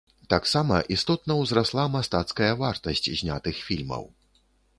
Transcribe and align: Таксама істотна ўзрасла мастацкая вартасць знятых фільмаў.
Таксама 0.33 0.77
істотна 0.95 1.37
ўзрасла 1.41 1.85
мастацкая 1.97 2.49
вартасць 2.63 3.03
знятых 3.21 3.55
фільмаў. 3.69 4.03